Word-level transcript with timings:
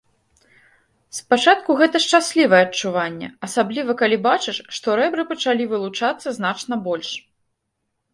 Спачатку 1.17 1.69
гэта 1.81 1.97
шчаслівае 2.05 2.61
адчуванне, 2.67 3.27
асабліва 3.47 3.95
калі 3.99 4.17
бачыш, 4.27 4.57
што 4.79 4.95
рэбры 5.01 5.27
пачалі 5.33 5.63
вылучацца 5.75 6.35
значна 6.39 6.75
больш. 6.89 7.09